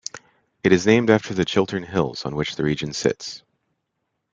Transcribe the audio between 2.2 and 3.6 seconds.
on which the region sits.